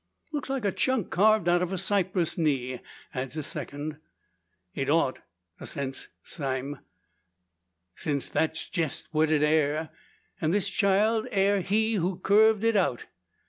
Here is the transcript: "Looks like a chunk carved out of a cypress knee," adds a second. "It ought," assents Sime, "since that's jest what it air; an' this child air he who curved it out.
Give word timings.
"Looks 0.31 0.49
like 0.49 0.65
a 0.65 0.71
chunk 0.71 1.11
carved 1.11 1.47
out 1.47 1.61
of 1.61 1.71
a 1.71 1.77
cypress 1.77 2.35
knee," 2.35 2.79
adds 3.13 3.37
a 3.37 3.43
second. 3.43 3.97
"It 4.73 4.89
ought," 4.89 5.19
assents 5.59 6.07
Sime, 6.23 6.79
"since 7.95 8.27
that's 8.27 8.67
jest 8.67 9.09
what 9.11 9.29
it 9.29 9.43
air; 9.43 9.91
an' 10.41 10.49
this 10.49 10.69
child 10.71 11.27
air 11.29 11.61
he 11.61 11.93
who 11.97 12.17
curved 12.17 12.63
it 12.63 12.75
out. 12.75 13.05